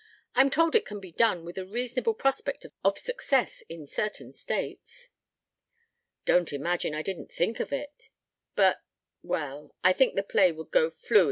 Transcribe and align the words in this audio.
I'm 0.33 0.49
told 0.49 0.73
it 0.73 0.83
can 0.83 0.99
be 0.99 1.11
done 1.11 1.45
with 1.45 1.59
a 1.59 1.63
reasonable 1.67 2.15
prospect 2.15 2.65
of 2.83 2.97
success 2.97 3.61
in 3.69 3.85
certain 3.85 4.31
states." 4.31 5.09
"Don't 6.25 6.51
imagine 6.51 6.95
I 6.95 7.03
didn't 7.03 7.31
think 7.31 7.59
of 7.59 7.71
it... 7.71 8.09
but 8.55 8.81
well 9.21 9.75
I 9.83 9.93
think 9.93 10.15
the 10.15 10.23
play 10.23 10.51
would 10.51 10.71
go 10.71 10.89
fluey 10.89 11.19